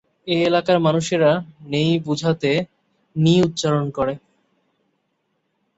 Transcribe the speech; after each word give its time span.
এ 0.27 0.37
এলাকার 0.45 0.77
মানুষেরা 0.79 1.31
নেই 1.65 1.91
বুঝাতে 1.99 2.51
‘নি’ 3.15 3.33
উচ্চারণ 3.41 3.85
করে। 3.89 4.13